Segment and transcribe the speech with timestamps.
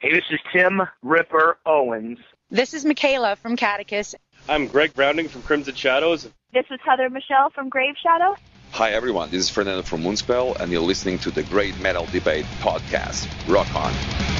[0.00, 2.18] Hey, this is Tim Ripper Owens.
[2.50, 4.14] This is Michaela from Catechus.
[4.48, 6.22] I'm Greg Browning from Crimson Shadows.
[6.52, 8.36] This is Heather Michelle from Grave Shadow.
[8.70, 12.46] Hi everyone, this is Fernando from Moonspell, and you're listening to the Great Metal Debate
[12.60, 13.26] podcast.
[13.52, 14.37] Rock on!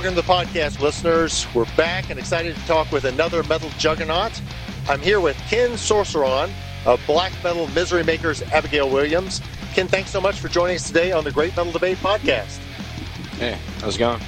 [0.00, 1.46] Welcome to the podcast, listeners.
[1.54, 4.40] We're back and excited to talk with another metal juggernaut.
[4.88, 6.50] I'm here with Ken Sorceron
[6.86, 9.42] of Black Metal Misery Makers Abigail Williams.
[9.74, 12.56] Ken, thanks so much for joining us today on the Great Metal Debate podcast.
[13.36, 14.22] Hey, how's it going?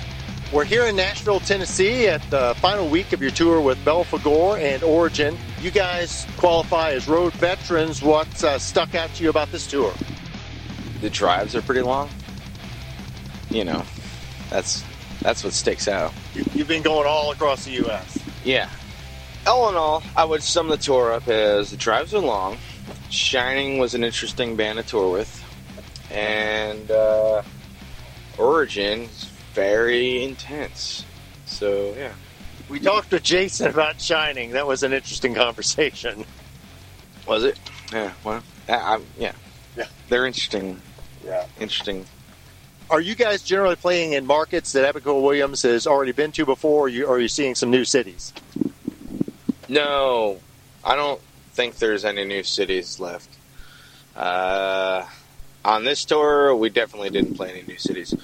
[0.53, 4.83] We're here in Nashville, Tennessee at the final week of your tour with Belphegor and
[4.83, 5.39] Origin.
[5.63, 8.03] You guys qualify as road veterans.
[8.03, 9.95] What uh, stuck out to you about this tour?
[11.01, 12.11] The drives are pretty long.
[13.49, 13.83] You know,
[14.51, 14.85] that's
[15.23, 16.13] that's what sticks out.
[16.35, 18.19] You, you've been going all across the U.S.
[18.45, 18.69] Yeah.
[19.47, 22.59] All in all, I would sum the tour up as the drives are long.
[23.11, 25.45] Shining was an interesting band to tour with,
[26.11, 27.43] and uh,
[28.39, 31.05] Origin is very intense.
[31.47, 32.13] So yeah.
[32.69, 34.53] We talked with Jason about Shining.
[34.53, 36.25] That was an interesting conversation.
[37.27, 37.59] Was it?
[37.93, 38.13] Yeah.
[38.25, 39.33] Well, I, I, yeah.
[39.77, 39.87] Yeah.
[40.09, 40.81] They're interesting.
[41.25, 41.47] Yeah.
[41.61, 42.07] Interesting.
[42.93, 46.81] Are you guys generally playing in markets that Abigail Williams has already been to before,
[46.83, 48.35] or, you, are you seeing some new cities?
[49.67, 50.41] No,
[50.85, 51.19] I don't
[51.53, 53.31] think there's any new cities left.
[54.15, 55.07] Uh,
[55.65, 58.15] on this tour, we definitely didn't play any new cities.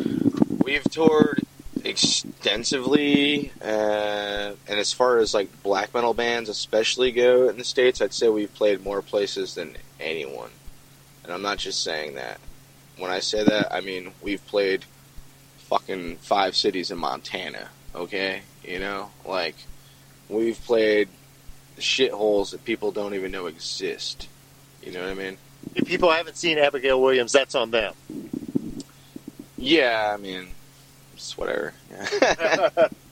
[0.63, 1.41] We've toured
[1.83, 8.03] extensively, uh, and as far as like black metal bands, especially go in the states,
[8.03, 10.51] I'd say we've played more places than anyone.
[11.25, 12.39] And I'm not just saying that.
[12.99, 14.85] When I say that, I mean we've played
[15.59, 17.69] fucking five cities in Montana.
[17.95, 19.57] Okay, you know, like
[20.29, 21.09] we've played
[21.79, 24.29] shitholes that people don't even know exist.
[24.83, 25.39] You know what I mean?
[25.75, 27.95] If people haven't seen Abigail Williams, that's on them.
[29.57, 30.49] Yeah, I mean,
[31.15, 31.75] it's whatever.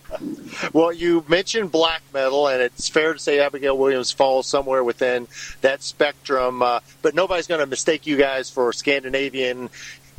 [0.72, 5.28] well, you mentioned black metal, and it's fair to say Abigail Williams falls somewhere within
[5.61, 6.62] that spectrum.
[6.62, 9.71] Uh, but nobody's going to mistake you guys for Scandinavian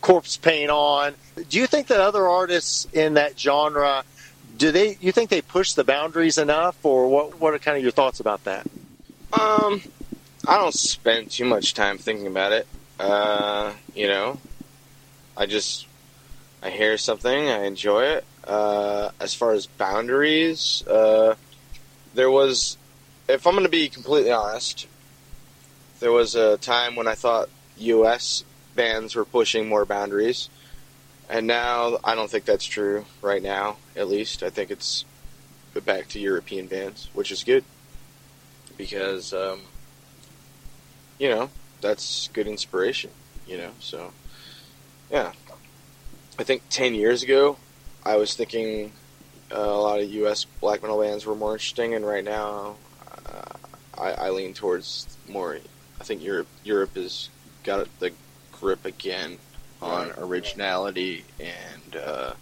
[0.02, 1.16] corpse paint on.
[1.50, 4.04] Do you think that other artists in that genre
[4.58, 4.98] do they?
[5.00, 7.40] You think they push the boundaries enough, or what?
[7.40, 8.66] What are kind of your thoughts about that?
[9.34, 9.82] Um,
[10.48, 12.68] I don't spend too much time thinking about it.
[13.00, 14.40] Uh, you know,
[15.36, 15.86] I just
[16.62, 18.26] I hear something, I enjoy it.
[18.44, 21.36] Uh, as far as boundaries, uh,
[22.14, 22.78] there was,
[23.28, 24.88] if I'm going to be completely honest,
[26.00, 28.44] there was a time when I thought U.S.
[28.76, 30.50] bands were pushing more boundaries,
[31.30, 33.78] and now I don't think that's true right now.
[33.96, 35.06] At least I think it's
[35.86, 37.64] back to European bands, which is good
[38.78, 39.62] because um,
[41.20, 41.50] you know
[41.82, 43.12] that's good inspiration.
[43.48, 44.12] You know, so
[45.12, 45.34] yeah,
[46.40, 47.58] I think ten years ago
[48.06, 48.92] I was thinking
[49.52, 50.46] uh, a lot of U.S.
[50.62, 52.76] black metal bands were more interesting, and right now
[53.26, 53.54] uh,
[53.98, 55.58] I, I, lean towards more.
[56.00, 57.30] I think Europe Europe has
[57.64, 58.12] got the
[58.52, 59.38] grip again
[59.82, 62.34] on originality and uh,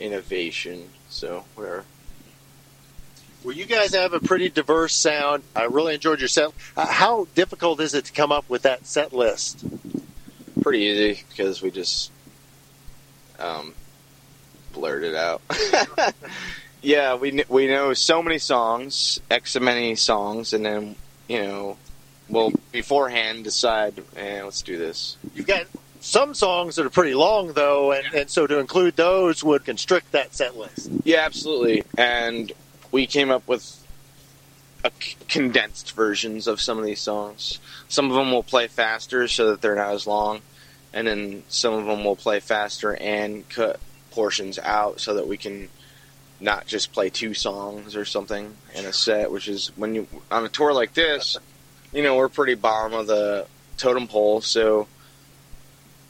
[0.00, 0.88] innovation.
[1.08, 1.84] So whatever.
[3.44, 5.44] Well, you guys have a pretty diverse sound.
[5.54, 6.50] I really enjoyed your set.
[6.76, 9.64] Uh, how difficult is it to come up with that set list?
[10.62, 12.10] Pretty easy because we just
[13.40, 13.74] um,
[14.72, 15.42] blurt it out.
[16.82, 20.96] yeah, we we know so many songs, x many songs, and then
[21.28, 21.76] you know
[22.28, 25.16] we'll beforehand decide, eh, let's do this.
[25.34, 25.66] You've got
[26.00, 30.12] some songs that are pretty long though, and, and so to include those would constrict
[30.12, 30.90] that set list.
[31.04, 31.82] Yeah, absolutely.
[31.96, 32.52] And
[32.92, 33.84] we came up with
[34.84, 37.58] a c- condensed versions of some of these songs.
[37.88, 40.42] Some of them will play faster so that they're not as long,
[40.96, 43.78] and then some of them will play faster and cut
[44.12, 45.68] portions out so that we can
[46.40, 50.46] not just play two songs or something in a set, which is when you on
[50.46, 51.36] a tour like this,
[51.92, 54.88] you know, we're pretty bottom of the totem pole, so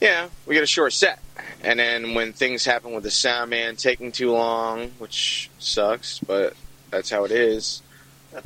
[0.00, 1.20] yeah, we get a short set.
[1.64, 6.54] And then when things happen with the sound man taking too long, which sucks, but
[6.90, 7.82] that's how it is.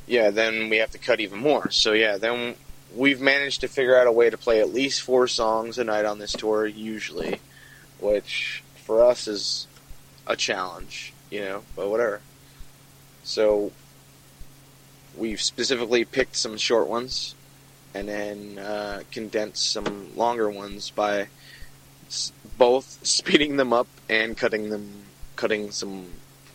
[0.07, 1.71] Yeah, then we have to cut even more.
[1.71, 2.55] So yeah, then
[2.95, 6.05] we've managed to figure out a way to play at least four songs a night
[6.05, 7.41] on this tour usually,
[8.01, 9.67] which for us is
[10.27, 12.21] a challenge, you know, but whatever.
[13.23, 13.73] So
[15.17, 17.35] we've specifically picked some short ones
[17.95, 21.29] and then uh, condense some longer ones by
[22.07, 25.05] s- both speeding them up and cutting them,
[25.37, 26.07] cutting some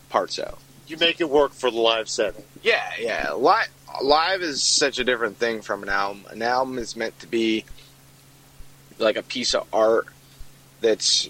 [0.08, 0.58] parts out.
[0.86, 2.44] You make it work for the live setting.
[2.62, 3.32] Yeah, yeah.
[3.32, 3.68] Live,
[4.02, 6.24] live is such a different thing from an album.
[6.30, 7.64] An album is meant to be
[8.98, 10.06] like a piece of art
[10.80, 11.28] that's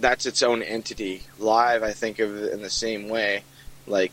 [0.00, 1.22] that's its own entity.
[1.38, 3.44] Live, I think of it in the same way.
[3.86, 4.12] Like,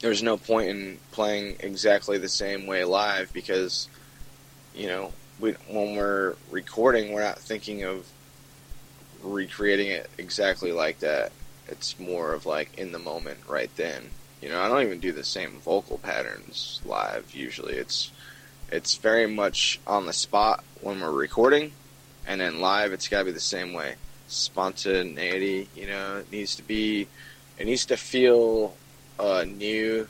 [0.00, 3.88] there's no point in playing exactly the same way live because,
[4.74, 8.06] you know, we, when we're recording, we're not thinking of
[9.22, 11.32] recreating it exactly like that.
[11.68, 14.10] It's more of like in the moment right then.
[14.44, 17.76] You know, I don't even do the same vocal patterns live usually.
[17.76, 18.10] It's
[18.70, 21.72] it's very much on the spot when we're recording,
[22.26, 23.94] and then live it's got to be the same way.
[24.28, 27.08] Spontaneity, you know, it needs to be,
[27.58, 28.76] it needs to feel
[29.18, 30.08] uh, new.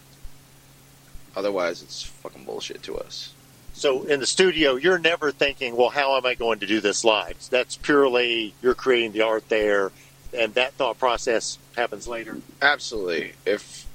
[1.36, 3.34] Otherwise, it's fucking bullshit to us.
[3.72, 7.04] So in the studio, you're never thinking, well, how am I going to do this
[7.04, 7.36] live?
[7.50, 9.92] That's purely you're creating the art there,
[10.36, 12.38] and that thought process happens later.
[12.60, 13.34] Absolutely.
[13.46, 13.86] If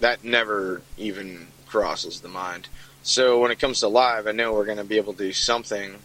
[0.00, 2.68] that never even crosses the mind.
[3.02, 5.32] So when it comes to live, I know we're going to be able to do
[5.32, 5.96] something.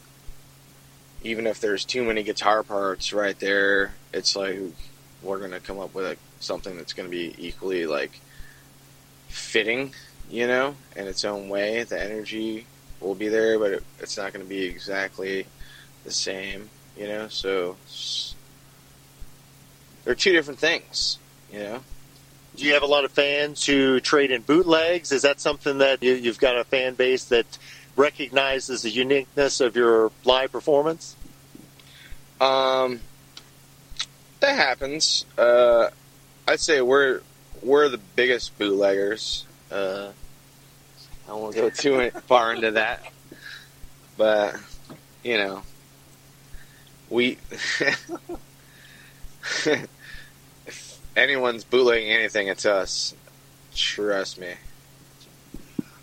[1.24, 4.60] Even if there's too many guitar parts right there, it's like
[5.24, 8.20] we're going to come up with a, something that's going to be equally like
[9.28, 9.94] fitting,
[10.30, 11.84] you know, in its own way.
[11.84, 12.66] The energy
[13.00, 15.48] will be there, but it, it's not going to be exactly
[16.04, 17.28] the same, you know.
[17.28, 17.76] So
[20.04, 21.18] they're two different things,
[21.52, 21.84] you know.
[22.56, 25.12] Do you have a lot of fans who trade in bootlegs?
[25.12, 27.58] Is that something that you, you've got a fan base that
[27.96, 31.16] recognizes the uniqueness of your live performance?
[32.40, 33.02] Um,
[34.40, 35.26] that happens.
[35.38, 35.90] Uh,
[36.48, 37.22] I'd say we're
[37.62, 39.46] we're the biggest bootleggers.
[39.72, 40.12] Uh,
[41.28, 43.04] I won't go too far into that,
[44.18, 44.56] but
[45.24, 45.64] you know,
[47.10, 47.38] we.
[51.16, 53.14] anyone's bootlegging anything, it's us.
[53.74, 54.54] Trust me.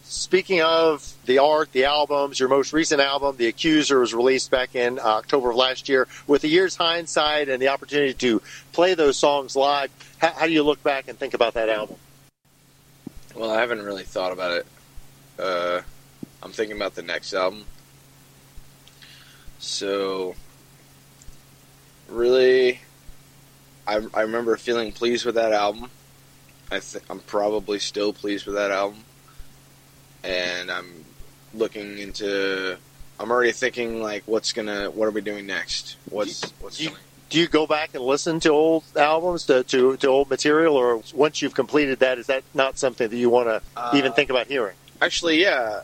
[0.05, 4.75] Speaking of the art, the albums, your most recent album, The Accuser, was released back
[4.75, 6.07] in October of last year.
[6.27, 8.43] With a year's hindsight and the opportunity to
[8.73, 11.97] play those songs live, how, how do you look back and think about that album?
[13.35, 14.67] Well, I haven't really thought about it.
[15.39, 15.81] Uh,
[16.43, 17.65] I'm thinking about the next album.
[19.61, 20.35] So,
[22.09, 22.81] really,
[23.87, 25.91] I, I remember feeling pleased with that album.
[26.71, 29.05] I th- I'm probably still pleased with that album.
[30.25, 31.05] And I'm
[31.55, 32.77] looking into.
[33.19, 35.97] I'm already thinking like, what's gonna, what are we doing next?
[36.11, 37.03] What's what's Do you- coming?
[37.31, 41.03] Do you go back and listen to old albums, to, to, to old material, or
[41.15, 43.63] once you've completed that, is that not something that you want to
[43.97, 44.77] even Uh, think about hearing?
[45.01, 45.81] Actually, yeah.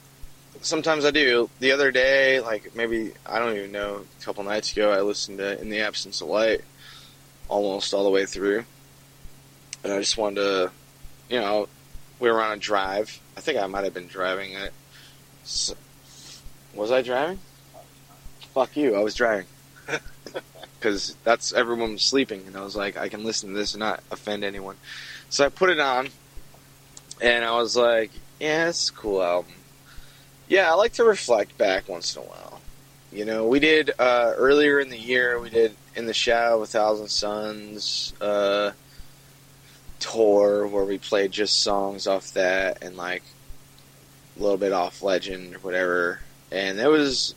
[0.60, 1.48] Sometimes I do.
[1.60, 5.38] The other day, like maybe I don't even know, a couple nights ago, I listened
[5.38, 6.60] to "In the Absence of Light"
[7.48, 8.64] almost all the way through,
[9.82, 10.70] and I just wanted to,
[11.28, 11.68] you know,
[12.20, 13.20] we were on a drive.
[13.36, 14.72] I think I might have been driving it.
[15.44, 15.74] S
[16.74, 17.38] was I driving?
[18.54, 18.94] Fuck you!
[18.94, 19.46] I was driving.
[20.78, 23.80] Because that's everyone was sleeping, and I was like, I can listen to this and
[23.80, 24.76] not offend anyone.
[25.28, 26.10] So I put it on,
[27.20, 29.52] and I was like, yeah, it's a cool album.
[30.46, 32.60] Yeah, I like to reflect back once in a while.
[33.12, 35.40] You know, we did uh, earlier in the year.
[35.40, 38.72] We did "In the Shadow of a Thousand Suns" uh,
[40.00, 43.22] tour where we played just songs off that and like
[44.38, 47.34] a little bit off Legend or whatever, and it was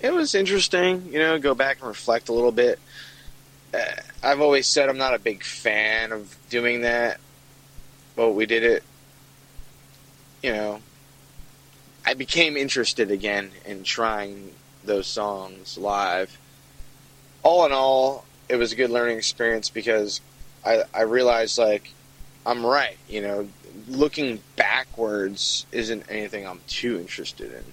[0.00, 1.12] it was interesting.
[1.12, 2.78] You know, go back and reflect a little bit.
[3.74, 7.20] Uh, I've always said I'm not a big fan of doing that,
[8.16, 8.84] but we did it
[10.42, 10.80] you know,
[12.04, 14.52] I became interested again in trying
[14.84, 16.36] those songs live.
[17.42, 20.20] All in all, it was a good learning experience because
[20.64, 21.90] I, I realized like
[22.44, 22.96] I'm right.
[23.08, 23.48] You know,
[23.88, 27.64] looking backwards isn't anything I'm too interested in.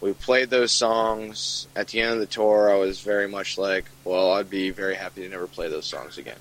[0.00, 2.72] We played those songs at the end of the tour.
[2.72, 6.16] I was very much like, well, I'd be very happy to never play those songs
[6.16, 6.38] again.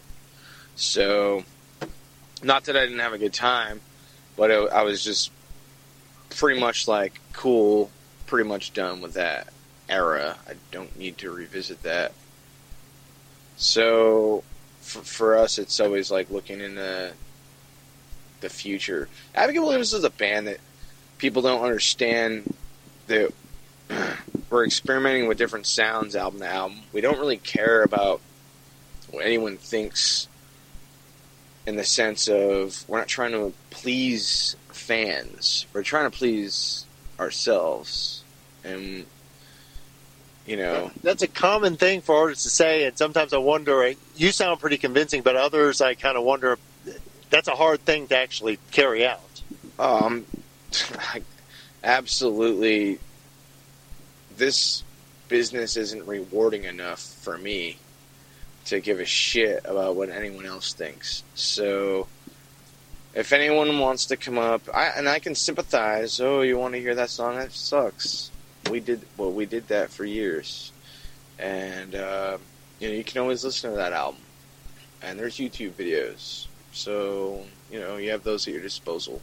[0.75, 1.43] So,
[2.41, 3.81] not that I didn't have a good time,
[4.37, 5.31] but it, I was just
[6.29, 7.91] pretty much like cool,
[8.27, 9.51] pretty much done with that
[9.89, 10.37] era.
[10.47, 12.13] I don't need to revisit that.
[13.59, 14.43] So
[14.79, 17.11] for, for us, it's always like looking into
[18.39, 19.09] the future.
[19.35, 20.59] Abigail Williams is a band that
[21.17, 22.55] people don't understand
[23.07, 23.33] that
[24.49, 26.79] we're experimenting with different sounds album to album.
[26.93, 28.21] We don't really care about
[29.11, 30.29] what anyone thinks
[31.67, 35.65] in the sense of we're not trying to please fans.
[35.73, 36.85] We're trying to please
[37.19, 38.23] ourselves,
[38.63, 39.05] and
[40.49, 43.93] you know, That's a common thing for artists to say, and sometimes I wonder.
[44.15, 46.57] You sound pretty convincing, but others, I kind of wonder.
[47.29, 49.21] That's a hard thing to actually carry out.
[49.77, 50.25] um,
[51.83, 52.97] absolutely,
[54.37, 54.83] this
[55.27, 57.77] business isn't rewarding enough for me
[58.65, 61.21] to give a shit about what anyone else thinks.
[61.35, 62.07] So,
[63.13, 66.19] if anyone wants to come up, I, and I can sympathize.
[66.19, 67.35] Oh, you want to hear that song?
[67.35, 68.31] That sucks.
[68.69, 69.31] We did well.
[69.31, 70.71] We did that for years,
[71.37, 72.37] and uh,
[72.79, 74.21] you know you can always listen to that album.
[75.01, 79.21] And there's YouTube videos, so you know you have those at your disposal.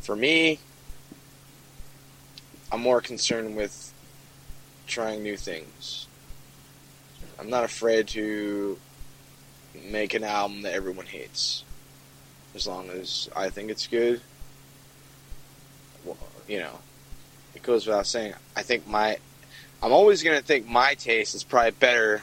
[0.00, 0.58] For me,
[2.70, 3.92] I'm more concerned with
[4.86, 6.06] trying new things.
[7.38, 8.78] I'm not afraid to
[9.90, 11.64] make an album that everyone hates,
[12.54, 14.20] as long as I think it's good.
[16.04, 16.16] Well,
[16.46, 16.78] you know,
[17.54, 18.34] it goes without saying.
[18.56, 19.18] I think my,
[19.82, 22.22] I'm always gonna think my taste is probably better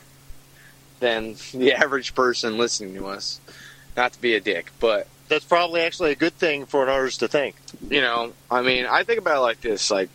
[0.99, 3.39] than the average person listening to us.
[3.97, 7.19] Not to be a dick, but That's probably actually a good thing for an artist
[7.21, 7.55] to think.
[7.89, 10.09] you know, I mean, I think about it like this: like,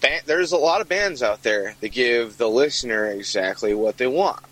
[0.00, 4.06] ban- there's a lot of bands out there that give the listener exactly what they
[4.06, 4.42] want.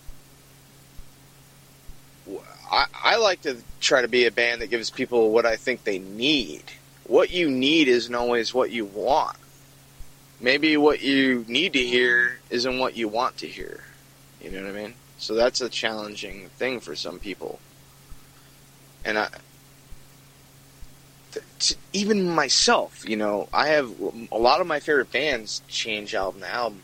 [2.72, 5.84] I, I like to try to be a band that gives people what I think
[5.84, 6.64] they need.
[7.04, 9.36] What you need isn't always what you want.
[10.40, 13.84] Maybe what you need to hear isn't what you want to hear.
[14.40, 14.94] You know what I mean?
[15.18, 17.60] So that's a challenging thing for some people.
[19.04, 19.28] And I,
[21.92, 23.92] even myself, you know, I have
[24.32, 26.82] a lot of my favorite bands change album to album,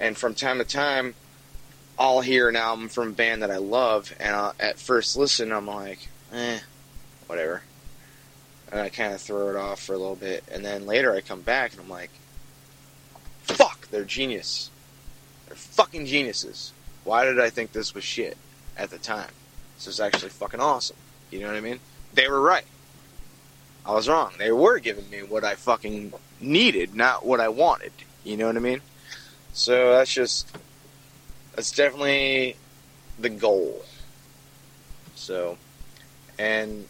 [0.00, 1.14] and from time to time,
[1.98, 5.52] I'll hear an album from a band that I love, and I'll, at first listen,
[5.52, 6.58] I'm like, eh,
[7.26, 7.62] whatever,
[8.70, 11.20] and I kind of throw it off for a little bit, and then later I
[11.20, 12.10] come back and I'm like,
[13.42, 14.70] fuck, they're genius,
[15.46, 16.72] they're fucking geniuses.
[17.04, 18.36] Why did I think this was shit
[18.76, 19.30] at the time?
[19.76, 20.96] This is actually fucking awesome.
[21.30, 21.80] You know what I mean?
[22.14, 22.64] They were right.
[23.86, 24.32] I was wrong.
[24.38, 27.92] They were giving me what I fucking needed, not what I wanted.
[28.24, 28.80] You know what I mean?
[29.52, 30.56] So that's just
[31.54, 32.56] that's definitely
[33.18, 33.84] the goal.
[35.14, 35.58] So
[36.38, 36.86] and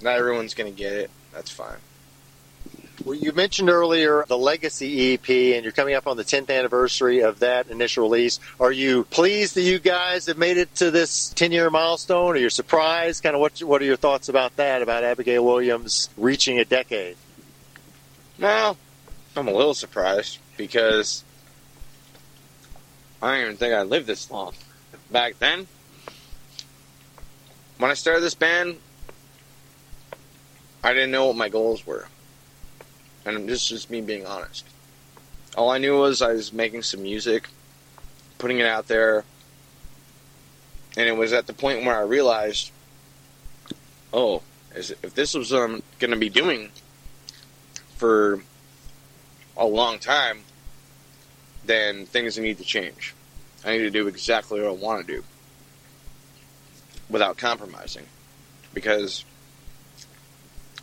[0.00, 1.10] not everyone's gonna get it.
[1.32, 1.78] That's fine.
[3.04, 7.20] Well, you mentioned earlier the Legend EP, and you're coming up on the 10th anniversary
[7.20, 8.38] of that initial release.
[8.60, 12.36] Are you pleased that you guys have made it to this 10 year milestone?
[12.36, 13.22] Are you surprised?
[13.22, 17.16] Kind of what, what are your thoughts about that, about Abigail Williams reaching a decade?
[18.38, 18.76] Now,
[19.36, 21.24] I'm a little surprised because
[23.24, 24.52] I don't even think I lived this long.
[25.10, 25.66] Back then,
[27.78, 28.76] when I started this band,
[30.82, 32.06] I didn't know what my goals were.
[33.24, 34.66] And this is just me being honest.
[35.56, 37.48] All I knew was I was making some music,
[38.36, 39.24] putting it out there,
[40.94, 42.72] and it was at the point where I realized,
[44.12, 44.42] oh,
[44.74, 46.72] if this was what I'm going to be doing
[47.96, 48.42] for
[49.56, 50.42] a long time,
[51.66, 53.14] then things need to change.
[53.64, 55.24] I need to do exactly what I want to do
[57.08, 58.06] without compromising.
[58.72, 59.24] Because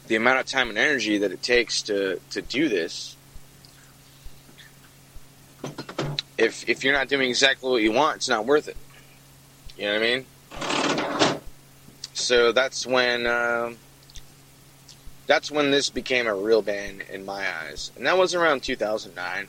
[0.08, 3.16] the amount of time and energy that it takes to, to do this,
[6.38, 8.78] if, if you're not doing exactly what you want, it's not worth it.
[9.78, 10.26] You know what I mean?
[12.14, 13.26] So that's when.
[13.26, 13.78] Um,
[15.28, 19.48] that's when this became a real band in my eyes, and that was around 2009.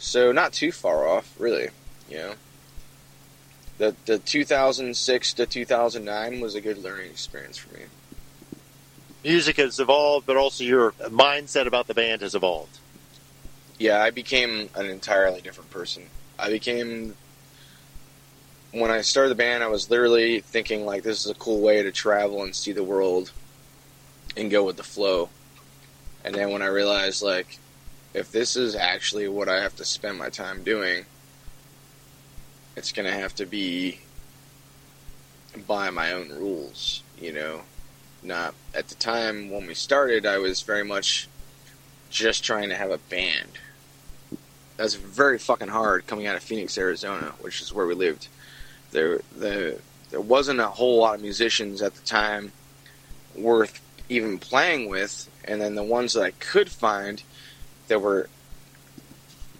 [0.00, 1.68] So not too far off, really.
[2.08, 2.34] You know,
[3.78, 7.84] the the 2006 to 2009 was a good learning experience for me.
[9.22, 12.78] Music has evolved, but also your mindset about the band has evolved.
[13.78, 16.06] Yeah, I became an entirely different person.
[16.38, 17.14] I became
[18.72, 21.82] when I started the band, I was literally thinking like this is a cool way
[21.82, 23.32] to travel and see the world
[24.34, 25.28] and go with the flow.
[26.24, 27.58] And then when I realized like
[28.14, 31.04] if this is actually what I have to spend my time doing,
[32.76, 34.00] it's going to have to be
[35.66, 37.62] by my own rules, you know.
[38.22, 41.28] Not at the time when we started, I was very much
[42.10, 43.58] just trying to have a band.
[44.76, 48.28] That was very fucking hard coming out of Phoenix, Arizona, which is where we lived.
[48.92, 49.78] There, the,
[50.10, 52.52] there wasn't a whole lot of musicians at the time
[53.34, 57.22] worth even playing with, and then the ones that I could find
[57.90, 58.28] that were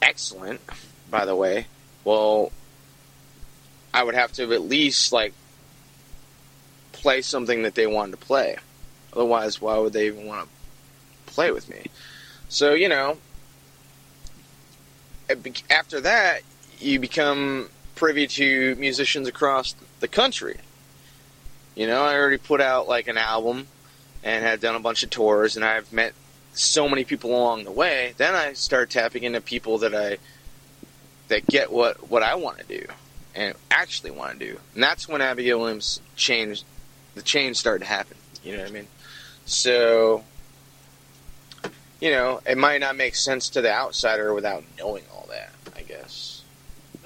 [0.00, 0.60] excellent,
[1.10, 1.66] by the way,
[2.04, 2.52] well,
[3.92, 5.34] I would have to at least like
[6.92, 8.56] play something that they wanted to play.
[9.12, 10.48] Otherwise, why would they even want
[11.26, 11.84] to play with me?
[12.48, 13.18] So you know,
[15.68, 16.42] after that,
[16.78, 20.58] you become privy to musicians across the country.
[21.74, 23.66] You know, I already put out like an album
[24.22, 26.14] and had done a bunch of tours, and I've met
[26.52, 28.14] so many people along the way.
[28.16, 30.18] Then I start tapping into people that I
[31.28, 32.86] that get what what I want to do
[33.34, 36.64] and actually want to do, and that's when Abigail Williams changed.
[37.14, 38.16] The change started to happen.
[38.42, 38.86] You know what I mean?
[39.44, 40.24] So,
[42.00, 45.19] you know, it might not make sense to the outsider without knowing all.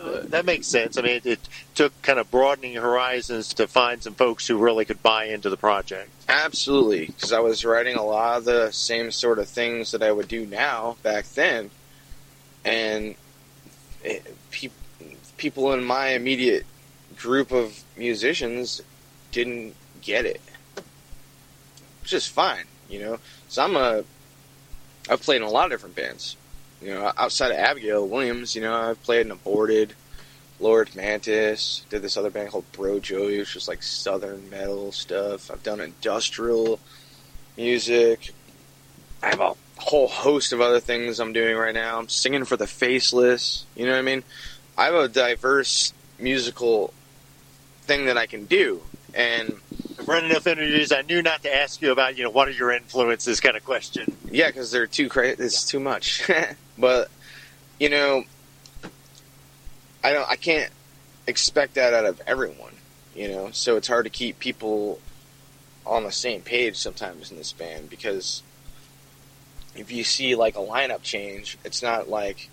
[0.05, 0.99] But- That makes sense.
[0.99, 1.41] I mean, it, it
[1.75, 5.57] took kind of broadening horizons to find some folks who really could buy into the
[5.57, 6.11] project.
[6.29, 10.13] Absolutely, because I was writing a lot of the same sort of things that I
[10.13, 11.71] would do now back then,
[12.65, 13.15] and
[14.03, 14.71] it, pe-
[15.37, 16.67] people in my immediate
[17.17, 18.81] group of musicians
[19.33, 20.41] didn't get it,
[22.03, 23.19] which is fine, you know.
[23.49, 24.05] So I'm a,
[25.09, 26.37] I've played in a lot of different bands,
[26.81, 28.55] you know, outside of Abigail Williams.
[28.55, 29.95] You know, I've played in Aborted,
[30.61, 35.51] Lord Mantis, did this other band called Bro Joey, which was like southern metal stuff.
[35.51, 36.79] I've done industrial
[37.57, 38.33] music.
[39.23, 41.99] I have a whole host of other things I'm doing right now.
[41.99, 43.65] I'm singing for the Faceless.
[43.75, 44.23] You know what I mean?
[44.77, 46.93] I have a diverse musical
[47.83, 48.83] thing that I can do,
[49.15, 49.55] and
[50.07, 50.93] run enough interviews.
[50.93, 53.65] I knew not to ask you about, you know, what are your influences kind of
[53.65, 54.17] question.
[54.31, 55.43] Yeah, because they're too crazy.
[55.43, 56.29] It's too much.
[56.79, 57.11] but
[57.79, 58.25] you know,
[60.03, 60.29] I don't.
[60.29, 60.71] I can't
[61.27, 62.73] expect that out of everyone.
[63.15, 65.01] You know, so it's hard to keep people
[65.87, 68.43] on the same page sometimes in this band because
[69.77, 72.49] if you see like a lineup change, it's not like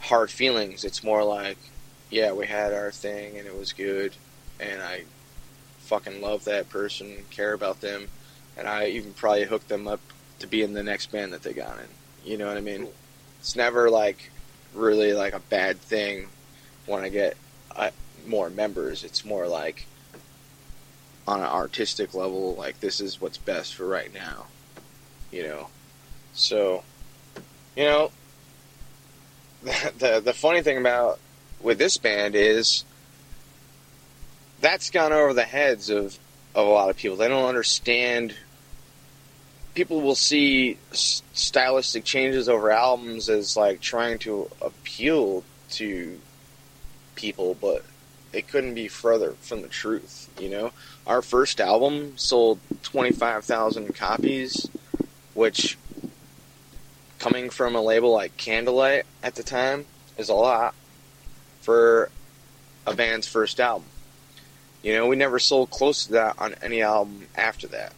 [0.00, 0.84] hard feelings.
[0.84, 1.58] It's more like,
[2.10, 4.14] yeah, we had our thing and it was good,
[4.60, 5.04] and I
[5.92, 8.08] fucking love that person, care about them,
[8.56, 10.00] and I even probably hook them up
[10.38, 12.30] to be in the next band that they got in.
[12.30, 12.88] You know what I mean?
[13.40, 14.30] It's never like
[14.72, 16.28] really like a bad thing
[16.86, 17.36] when I get
[17.76, 17.90] uh,
[18.26, 19.04] more members.
[19.04, 19.84] It's more like
[21.28, 24.46] on an artistic level, like this is what's best for right now.
[25.30, 25.68] You know,
[26.32, 26.84] so
[27.76, 28.12] you know
[29.62, 31.20] the the, the funny thing about
[31.60, 32.86] with this band is
[34.62, 36.18] that's gone over the heads of
[36.54, 37.18] of a lot of people.
[37.18, 38.34] They don't understand
[39.74, 46.18] people will see stylistic changes over albums as like trying to appeal to
[47.14, 47.84] people, but
[48.32, 50.30] it couldn't be further from the truth.
[50.38, 50.72] You know,
[51.06, 54.70] our first album sold twenty five thousand copies,
[55.34, 55.76] which
[57.18, 59.86] coming from a label like Candlelight at the time
[60.18, 60.74] is a lot
[61.60, 62.10] for
[62.86, 63.86] a band's first album.
[64.82, 67.92] You know, we never sold close to that on any album after that.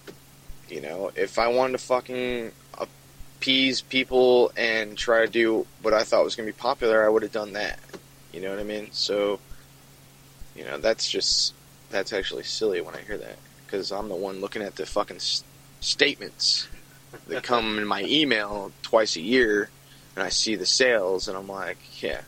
[0.68, 6.02] You know, if I wanted to fucking appease people and try to do what I
[6.02, 7.78] thought was going to be popular, I would have done that.
[8.32, 8.88] You know what I mean?
[8.92, 9.40] So,
[10.56, 11.54] you know, that's just
[11.90, 15.16] that's actually silly when I hear that because I'm the one looking at the fucking
[15.16, 15.44] s-
[15.80, 16.68] statements
[17.28, 19.70] that come in my email twice a year,
[20.16, 22.22] and I see the sales, and I'm like, yeah,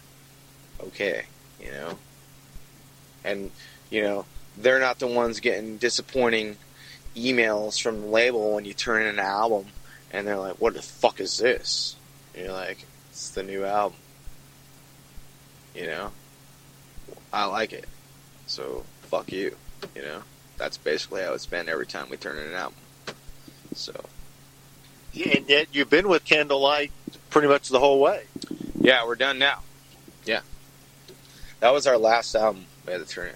[0.80, 1.24] okay,
[1.60, 1.98] you know,
[3.24, 3.50] and
[3.90, 4.24] you know,
[4.56, 6.56] they're not the ones getting disappointing
[7.14, 9.66] emails from the label when you turn in an album
[10.10, 11.96] and they're like, "What the fuck is this?"
[12.34, 13.98] And you're like, "It's the new album."
[15.74, 16.12] You know,
[17.32, 17.86] I like it,
[18.46, 19.56] so fuck you.
[19.94, 20.22] You know,
[20.56, 22.78] that's basically how it's been every time we turn in an album.
[23.74, 23.92] So
[25.12, 26.92] Yeah, and yet you've been with Candlelight
[27.30, 28.24] pretty much the whole way.
[28.80, 29.62] yeah, we're done now.
[30.24, 30.40] Yeah,
[31.60, 33.34] that was our last album we had to turn in.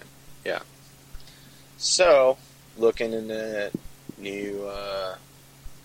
[1.81, 2.37] So
[2.77, 3.71] looking into
[4.19, 5.15] new uh,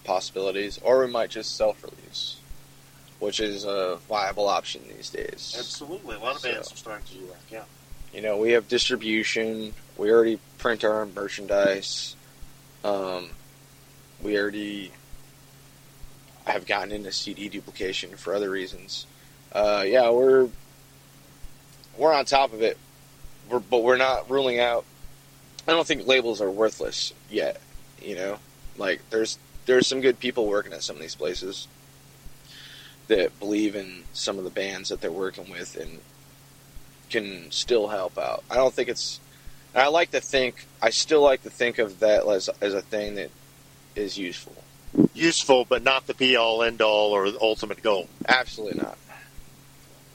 [0.04, 2.36] possibilities, or we might just self-release,
[3.18, 5.56] which is a viable option these days.
[5.58, 6.16] Absolutely.
[6.16, 7.38] A lot of So- bands are starting to do that.
[7.50, 7.64] Yeah.
[8.12, 9.72] You know, we have distribution.
[9.96, 12.14] We already print our own merchandise.
[12.84, 13.30] Um,
[14.22, 14.92] we already
[16.46, 19.06] have gotten into CD duplication for other reasons.
[19.50, 20.50] Uh, yeah, we're
[21.96, 22.76] we're on top of it,
[23.48, 24.84] we're, but we're not ruling out.
[25.66, 27.60] I don't think labels are worthless yet.
[28.00, 28.38] You know,
[28.76, 31.66] like there's there's some good people working at some of these places
[33.08, 36.00] that believe in some of the bands that they're working with and
[37.10, 38.44] can still help out.
[38.50, 39.20] I don't think it's.
[39.74, 40.66] I like to think.
[40.80, 43.30] I still like to think of that as as a thing that
[43.94, 44.54] is useful.
[45.14, 48.08] Useful, but not the be all end all or the ultimate goal.
[48.28, 48.96] Absolutely not.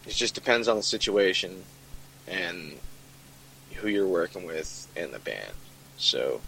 [0.07, 1.63] It just depends on the situation,
[2.27, 2.73] and
[3.81, 5.51] who you're working with in the band.
[5.97, 6.41] So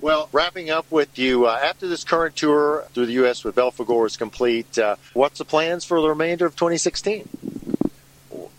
[0.00, 3.44] Well, wrapping up with you, uh, after this current tour through the U.S.
[3.44, 7.28] with Belphegor is complete, uh, what's the plans for the remainder of 2016?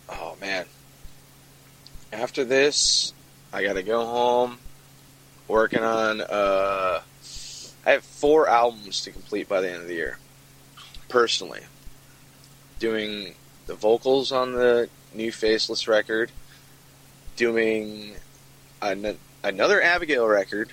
[0.09, 0.65] oh man.
[2.11, 3.13] After this,
[3.51, 4.57] I gotta go home.
[5.47, 7.01] Working on uh
[7.85, 10.17] I have four albums to complete by the end of the year.
[11.09, 11.61] Personally.
[12.79, 13.35] Doing
[13.67, 16.31] the vocals on the new faceless record,
[17.35, 18.13] doing
[18.81, 20.71] an- another Abigail record,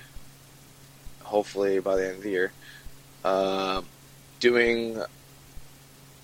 [1.23, 2.51] hopefully by the end of the year.
[3.23, 3.85] Um
[4.39, 5.01] doing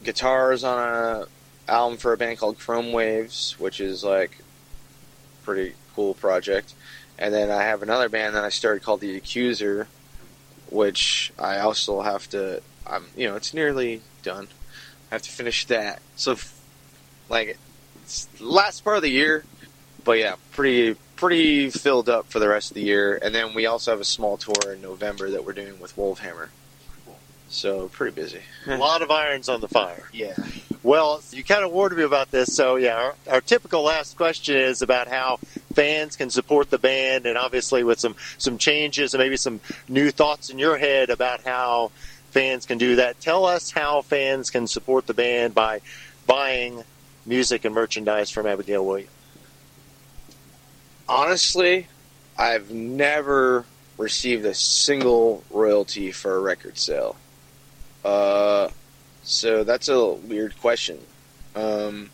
[0.03, 1.25] guitars on a
[1.71, 4.37] album for a band called Chrome Waves, which is like
[5.43, 6.73] pretty cool project.
[7.19, 9.87] And then I have another band that I started called The Accuser,
[10.69, 12.61] which I also have to.
[12.85, 14.47] I'm you know it's nearly done.
[15.11, 16.01] I have to finish that.
[16.15, 16.37] So
[17.29, 17.57] like
[18.03, 19.43] it's last part of the year,
[20.07, 23.19] but yeah, pretty pretty filled up for the rest of the year.
[23.21, 26.47] And then we also have a small tour in November that we're doing with Wolvhammer.
[27.49, 28.39] So pretty busy.
[28.65, 30.09] a lot of irons on the fire.
[30.13, 30.33] Yeah.
[30.83, 34.55] Well, you kind of warned me about this, so yeah, our, our typical last question
[34.55, 35.37] is about how
[35.73, 40.11] fans can support the band, and obviously with some some changes and maybe some new
[40.11, 41.91] thoughts in your head about how
[42.31, 43.19] fans can do that.
[43.19, 45.81] Tell us how fans can support the band by
[46.25, 46.83] buying
[47.25, 49.11] music and merchandise from Abigail Williams.
[51.07, 51.87] Honestly,
[52.37, 53.65] I've never
[53.97, 57.15] received a single royalty for a record sale.
[58.05, 58.69] Uh,
[59.23, 60.99] so that's a weird question.
[61.55, 62.09] Um,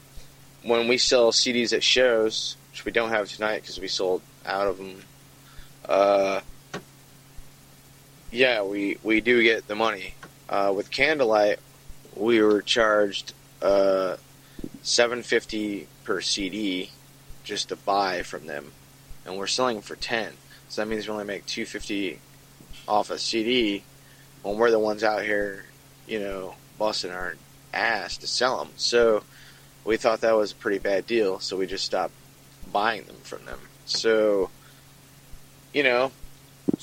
[0.63, 4.67] when we sell CDs at shows, which we don't have tonight because we sold out
[4.67, 5.03] of them,
[5.87, 6.39] uh,
[8.31, 10.15] yeah, we, we do get the money.
[10.47, 11.59] Uh, with Candlelight,
[12.15, 14.15] we were charged uh,
[14.81, 16.89] seven fifty per CD
[17.43, 18.71] just to buy from them
[19.25, 20.33] and we're selling them for 10
[20.69, 22.19] so that means we only make 250
[22.87, 23.83] off a cd
[24.41, 25.65] when we're the ones out here
[26.07, 27.35] you know busting our
[27.73, 29.23] ass to sell them so
[29.85, 32.13] we thought that was a pretty bad deal so we just stopped
[32.71, 33.59] buying them from them.
[33.85, 34.49] So
[35.73, 36.11] you know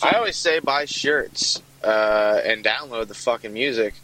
[0.02, 3.94] i always say buy shirts uh, and download the fucking music.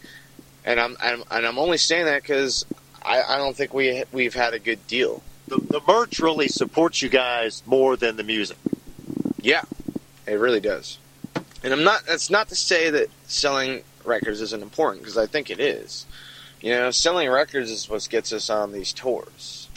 [0.64, 2.64] And i'm, I'm and i'm only saying that because
[3.04, 7.02] I, I don't think we we've had a good deal The, the merch really supports
[7.02, 8.56] you guys more than the music.
[9.40, 9.62] Yeah,
[10.26, 10.98] it really does.
[11.62, 12.04] And I'm not.
[12.06, 16.06] That's not to say that selling records isn't important because I think it is.
[16.60, 19.68] You know, selling records is what gets us on these tours.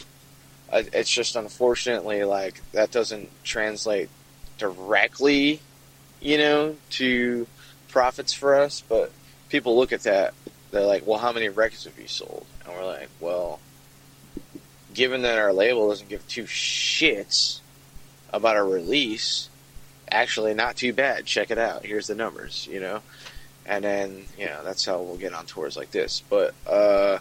[0.71, 4.09] It's just unfortunately like that doesn't translate
[4.57, 5.61] directly,
[6.19, 7.47] you know, to
[7.87, 8.83] profits for us.
[8.87, 9.11] But
[9.49, 10.33] people look at that,
[10.71, 13.59] they're like, "Well, how many records have you sold?" And we're like, "Well."
[14.99, 17.61] Given that our label doesn't give two shits
[18.33, 19.47] about a release,
[20.11, 21.25] actually not too bad.
[21.25, 21.85] Check it out.
[21.85, 23.01] Here's the numbers, you know.
[23.65, 26.21] And then, you know, that's how we'll get on tours like this.
[26.29, 27.19] But uh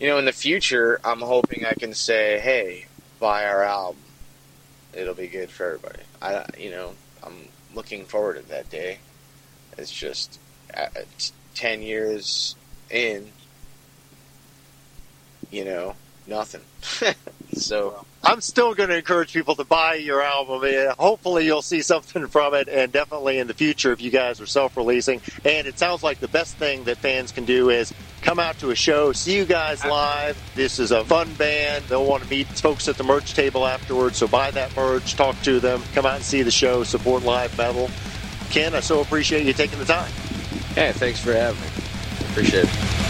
[0.00, 2.86] you know, in the future, I'm hoping I can say, "Hey,
[3.20, 4.02] buy our album.
[4.92, 8.98] It'll be good for everybody." I you know, I'm looking forward to that day.
[9.78, 10.40] It's just
[10.76, 12.56] uh, t- 10 years
[12.90, 13.30] in,
[15.52, 15.94] you know,
[16.26, 16.62] nothing.
[17.52, 20.62] so, I'm still going to encourage people to buy your album.
[20.62, 24.40] Uh, Hopefully, you'll see something from it, and definitely in the future if you guys
[24.40, 25.20] are self-releasing.
[25.44, 28.70] And it sounds like the best thing that fans can do is come out to
[28.70, 30.40] a show, see you guys live.
[30.54, 31.84] This is a fun band.
[31.84, 34.18] They'll want to meet folks at the merch table afterwards.
[34.18, 37.56] So buy that merch, talk to them, come out and see the show, support live
[37.58, 37.90] metal.
[38.50, 40.10] Ken, I so appreciate you taking the time.
[40.74, 41.68] hey, thanks for having me.
[42.30, 43.01] Appreciate it.